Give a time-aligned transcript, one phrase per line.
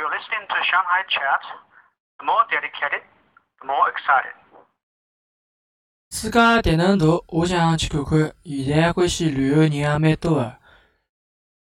[0.00, 1.42] You're listening to Shanghai Chat.
[2.18, 3.02] The more dedicated,
[3.60, 4.32] the more excited.
[6.08, 8.34] 世界地能大，我想去看看。
[8.42, 10.58] 现在欢喜旅游人也蛮多的。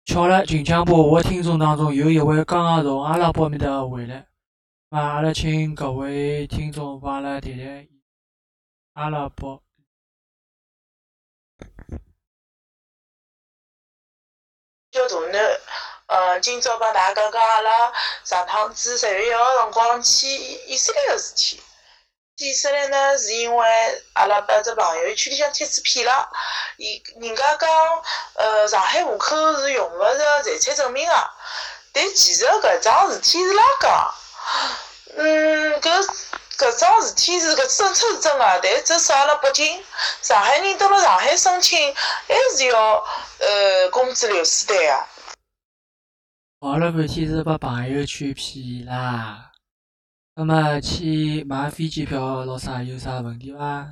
[0.07, 4.27] 巧了，近腔部我听众当中有一位刚刚从阿拉伯面搭回来，
[4.89, 7.87] 那阿拉请各位听众帮阿拉谈谈
[8.95, 9.63] 阿拉伯。
[14.93, 15.43] 小大男，
[16.15, 17.93] 呃，今朝帮大家讲讲阿拉
[18.23, 21.61] 上趟子十月一号辰光去以色列个事体。
[22.37, 23.67] 以色列呢，是因为
[24.13, 26.29] 阿拉把只朋友圈里向帖子骗了，
[26.77, 27.69] 伊人家讲，
[28.35, 31.31] 呃，上海户口是用勿着财产证明个，
[31.93, 34.15] 但其实搿桩事体是哪讲？
[35.17, 36.09] 嗯，搿
[36.57, 39.85] 搿桩事体是搿政策是真个，但只适阿拉北京，
[40.23, 41.93] 上海人到了上海申请
[42.29, 43.05] 还是要
[43.41, 45.07] 呃工资流水单个。
[46.65, 49.53] 搞了半天是把朋友圈骗啦。
[50.35, 53.87] 那么去买飞机票咾啥有啥问题伐？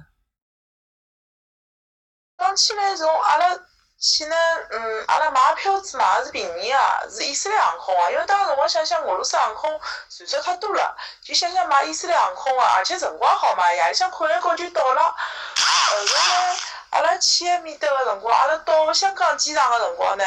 [2.38, 3.54] 讲起来，从阿拉
[4.00, 4.34] 去呢，
[4.70, 8.10] 嗯，阿拉买票子买个是便宜个，是以色列航空啊。
[8.10, 15.02] 因为当时辰光想想，俄罗斯航空传销太多了，就想想买以色列航空啊，而且辰光好嘛，夜里向困一觉就到了。
[15.02, 16.56] 后头呢，
[16.88, 20.24] 阿拉去埃面搭的辰光，阿拉到香港机场个辰光呢，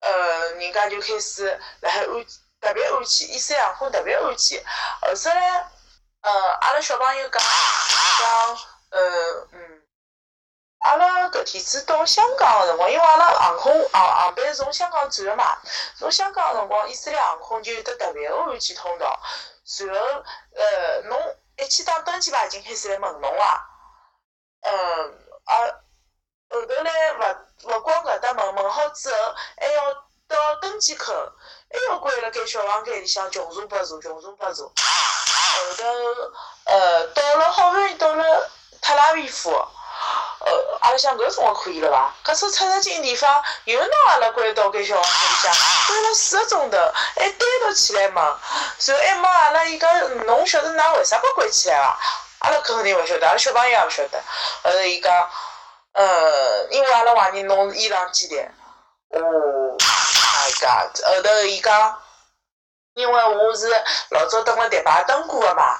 [0.00, 2.26] 呃，人家就开始辣海安。
[2.60, 4.62] 特别安全，以色列航空特别安全。
[5.00, 5.66] 后首来，
[6.20, 7.42] 呃，阿拉小朋友讲
[8.20, 8.58] 讲，
[8.90, 9.82] 呃，嗯，
[10.80, 15.56] 阿拉搿天子到香港个辰光，因为阿拉航空航航班是从香港转个嘛，
[15.98, 19.18] 从香港个辰光，以色列航空就有得特别安全通道。
[19.64, 19.96] 随后，
[20.54, 23.66] 呃，侬一去打登机牌已经开始来问侬啊，
[24.60, 25.54] 嗯，啊，
[26.50, 27.36] 后头来勿
[30.94, 31.12] 到登机口。
[31.72, 34.64] 还要关辣盖小房间里向穷查八查，穷查八查。
[34.64, 35.84] 后头，
[36.64, 38.50] 呃，到了好不容易到了
[38.82, 42.12] 特拉维夫，呃，阿拉想搿辰光可以了伐？
[42.24, 45.52] 可是出入境地方又拿阿拉关到盖小房间里向，
[45.86, 46.76] 关了四个钟头，
[47.16, 51.98] 还单独起来问，然后还问阿拉伊讲，侬晓得㑚为啥把关起来伐？
[52.40, 54.20] 阿拉肯定勿晓得，阿拉小朋友也勿晓得。
[54.64, 55.30] 后头伊讲，
[55.92, 58.50] 呃，因为阿拉怀疑侬是伊朗间谍。
[60.50, 60.90] 哦。
[61.04, 62.02] 后头伊讲，
[62.94, 63.68] 因为我是
[64.10, 65.76] 老早登了迪拜登过个嘛，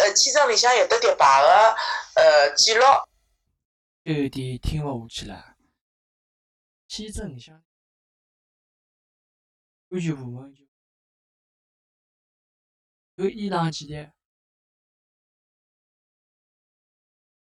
[0.00, 1.76] 呃，签证里向有得迪拜的
[2.14, 2.84] 呃记录。
[4.02, 5.56] 有点听勿下去了。
[6.88, 7.54] 签证里向，
[9.90, 10.66] 安全部门就
[13.14, 14.12] 有伊朗间谍。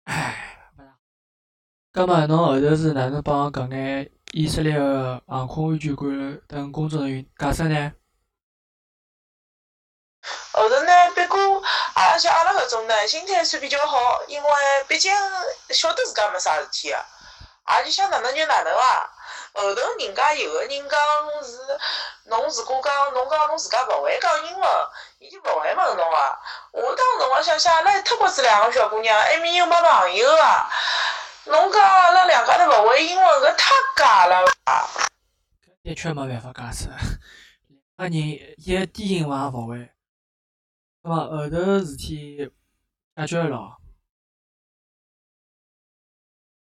[0.04, 0.98] 唉，勿大。
[1.92, 4.12] 葛末侬后头是哪能帮搿眼？
[4.32, 7.92] 以色列个航空安全官等工作人员解释呢？
[10.52, 11.38] 后头呢，别过
[11.94, 14.48] 阿拉像阿拉搿种呢，心态算比较好，因为
[14.86, 15.12] 毕竟
[15.70, 16.96] 晓得自家没啥事体个，
[17.76, 19.10] 也就想哪能就哪能伐。
[19.52, 21.00] 后头人家有个人讲
[21.42, 21.58] 是，
[22.26, 24.70] 侬如果讲侬讲侬自家勿会讲英文，
[25.18, 26.38] 伊就勿会问侬啊。
[26.70, 30.66] 我当时辰光想想，阿拉一脱裤子两个小姑娘，埃面又没朋友个。
[31.46, 34.88] 侬讲阿拉两家头勿会英文，搿太假了吧？
[35.82, 36.88] 的确没办法解释，
[37.96, 38.28] 两个人
[38.58, 39.90] 一点英文也勿会。
[41.02, 42.52] 那么后头事体
[43.16, 43.78] 解决了。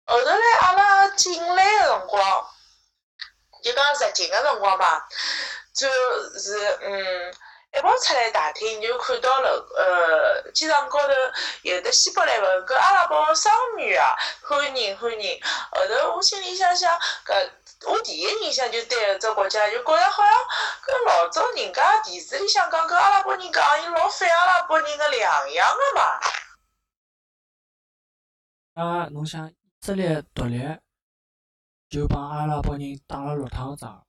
[0.06, 2.46] 后头来阿拉进来个辰光，
[3.64, 5.02] 就讲入境个辰光嘛，
[5.74, 5.88] 就
[6.38, 7.34] 是嗯。
[7.76, 11.14] 一跑出来大厅，就看到了，呃，机场高头
[11.64, 15.40] 有的希伯来文，搿阿拉伯双语啊，欢迎欢迎。
[15.44, 17.52] 后头我心里想想，搿
[17.88, 20.34] 我第一印象就对搿只国家就觉着好像
[20.86, 26.20] 跟老早人家电视里向讲跟阿拉伯人讲，伊老反阿拉伯人个两样个嘛。
[28.76, 30.62] 啊，侬想以色列独立，
[31.90, 34.08] 就帮阿拉伯人打了六趟仗，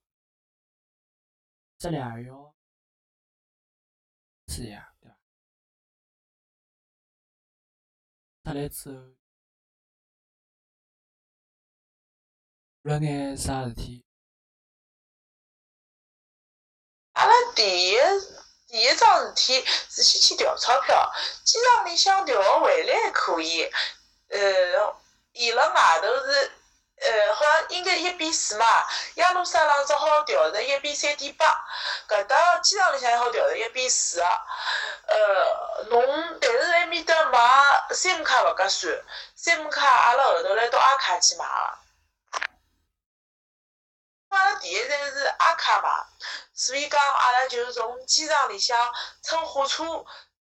[1.78, 2.55] 这俩要。
[4.48, 5.16] 是呀，对吧？
[8.44, 8.94] 出来之后，
[12.82, 14.04] 了眼啥事体？
[17.12, 17.96] 阿拉第一
[18.68, 21.12] 第一桩事体是先去调钞票，
[21.44, 23.64] 机场里向调个汇率还可以，
[24.28, 24.96] 呃，
[25.32, 26.52] 伊辣外头是。
[26.98, 31.46] 呃，好像应该一比四嘛，耶路撒冷只好调成一比三点八，
[32.08, 34.24] 搿搭机场里向还好调成一比四个。
[34.24, 37.38] 呃，侬但是埃面搭买
[37.90, 38.92] SIM 卡勿合算
[39.36, 41.78] ，SIM 卡阿拉后头来到阿卡去买个。
[44.30, 46.06] 阿拉第一站是阿卡嘛，
[46.54, 48.92] 所以讲阿拉就是从机场里向
[49.22, 49.84] 乘火车，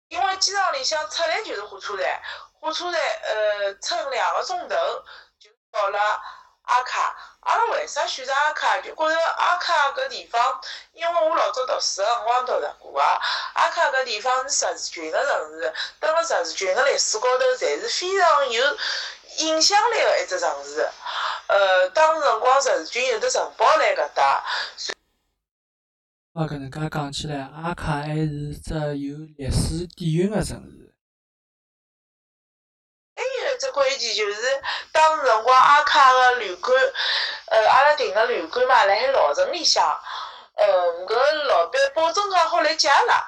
[0.08, 2.20] 因为机场里向出来就是火车站，
[2.61, 4.76] 火车站呃乘两个钟头
[5.38, 6.23] 就到了
[6.70, 7.17] 阿卡。
[7.40, 8.78] 阿拉为啥选择阿卡？
[8.81, 10.61] 就觉着阿卡搿地方，
[10.93, 13.19] 因为我老早读书个辰光读着过啊。
[13.55, 18.76] 阿卡搿地方是十字军个城市，蹲辣十字军个历史高头，侪是非常有
[19.38, 20.88] 影响力个一只城市。
[21.49, 24.44] 呃，当时辰光十字军有的城堡辣搿搭。
[26.34, 30.94] 啊，搿能介讲起来，阿卡还是只有历史底蕴个城市。
[33.60, 36.74] 只关键就是，当时辰光阿卡个旅馆。
[37.46, 39.84] 呃，阿拉订个旅馆嘛，辣海老城里向，
[40.54, 40.66] 呃，
[41.04, 43.22] 搿老板保证讲好来接阿拉，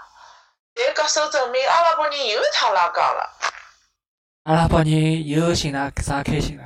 [0.74, 3.30] 但搿手证明阿拉伯人又一趟拉杠了。
[4.44, 6.64] 阿拉伯人又寻了啥开心了？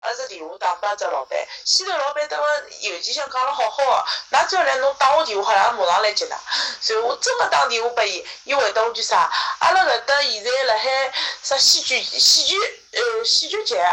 [0.00, 2.46] 阿只电话打拨只老板，先头老板等个
[2.80, 6.34] 邮件箱讲了好好个，㑚只要来侬打我电话，好拉马上来接㑚。
[6.80, 9.30] 随后我真个打电话拨伊，伊回答我句啥？
[9.58, 11.12] 阿拉搿搭现在辣海
[11.50, 12.56] 啥戏剧戏剧
[12.92, 13.84] 呃戏剧节。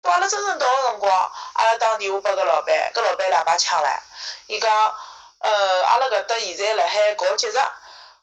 [0.00, 3.98] 到阿拉真正到个辰光，阿拉打电话拨搿老板，搿老板两把枪唻。
[4.46, 4.94] 伊讲，
[5.40, 7.58] 呃，阿拉搿搭现在辣海搞节日，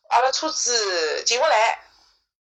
[0.08, 1.78] 阿拉车子进勿来，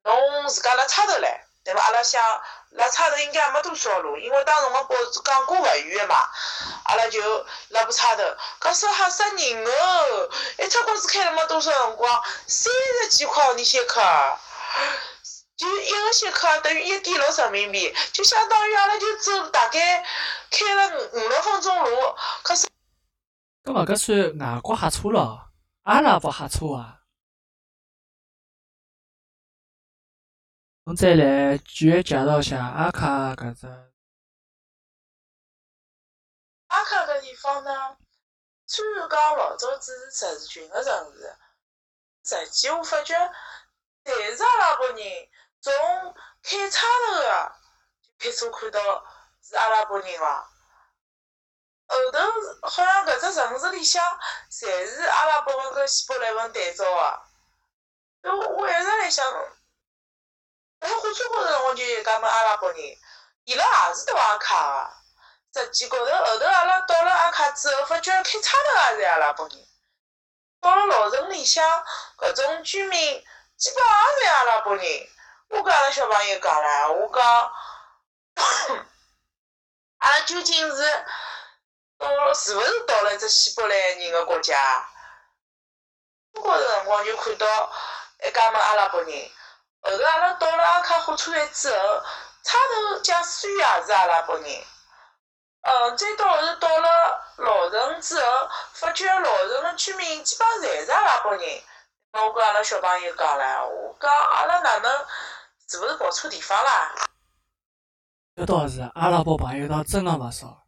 [0.04, 1.44] 侬自家辣差头来。
[1.64, 1.82] 对伐？
[1.82, 2.22] 阿拉想
[2.70, 6.28] 辣差头应该也没多少路，因为当辰光报纸讲过勿远个嘛。
[6.84, 8.22] 阿拉就辣部差头，
[8.60, 10.30] 搿说吓死人哦！
[10.58, 12.72] 一车公司开了没多少辰光，三
[13.02, 14.00] 十几块你先克。
[15.56, 20.04] 就一个歇克等于一点六人民币，就相当于阿拉就走大概
[20.50, 21.90] 开了五五六分钟路。
[22.42, 22.66] 可是，
[23.62, 25.52] 搿么搿算外国瞎车咯？
[25.82, 27.02] 阿拉勿瞎车啊！
[30.86, 33.68] 侬再来继续介绍下阿卡搿只。
[36.66, 37.96] 阿卡搿地方呢，
[38.66, 41.36] 虽然讲老早只是十字军个城市，
[42.24, 43.14] 实际我发觉，
[44.02, 44.98] 侪是阿拉伯人。
[45.64, 47.52] 从开叉头个
[48.20, 49.06] 就开车看到
[49.42, 50.50] 是阿拉伯人伐？
[51.86, 52.18] 后头
[52.68, 54.04] 好像搿只城市里向
[54.50, 58.30] 侪是阿拉伯文跟希伯来文对照个。
[58.30, 59.24] 我我一直辣想，
[60.80, 62.78] 辣火车高头我就一家门阿拉伯人，
[63.44, 64.90] 伊拉也是读阿卡
[65.52, 65.60] 个。
[65.62, 69.66] 实际高头后头阿拉到了阿卡之后，发觉开叉头也是阿拉伯人。
[70.60, 71.66] 到了老城里向，
[72.18, 73.24] 搿种居民
[73.56, 74.84] 基本也是阿拉伯人。
[75.54, 77.52] 我跟阿拉小朋友讲唻，我讲，
[79.98, 81.04] 阿拉究竟是
[81.96, 84.84] 到是勿是到了一只希伯来人个国家？
[86.32, 87.72] 我高头辰光就看到
[88.26, 89.30] 一家门阿拉伯人，
[89.82, 92.02] 后头阿拉到了阿卡火车站之后，
[92.42, 94.64] 差头驾驶员也是阿拉伯人。
[95.62, 101.62] 嗯，再到后头到了老城之后，发觉老城个居民基本侪是阿拉伯人。
[102.12, 105.06] 我跟阿拉小朋友讲唻，我讲阿拉哪能？
[105.68, 106.94] 是勿是跑错地方啦？
[108.36, 110.66] 搿倒是，阿拉伯朋友倒真个勿少。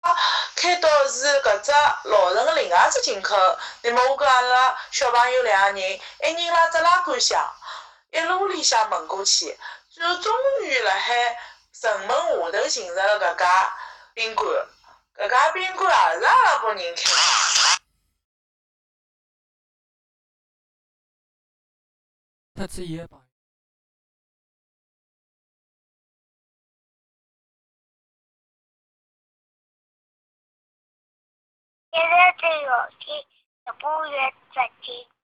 [0.00, 0.16] 啊，
[0.54, 1.72] 开到是搿只
[2.08, 3.36] 老城个另外只进口。
[3.82, 7.52] 那么我跟阿拉小朋友两个人，一人拉只拉杆箱，
[8.10, 9.58] 一路里向问过去，
[9.88, 10.32] 最后终
[10.62, 11.36] 于辣海
[11.72, 13.76] 城门下头寻着了搿家
[14.14, 14.48] 宾馆。
[15.16, 17.02] 搿家宾馆也是阿拉伯人开。
[22.54, 23.19] 特子伊个朋
[31.92, 31.98] 友。
[31.98, 33.06] 现在这个是
[33.66, 35.19] 十八月十七。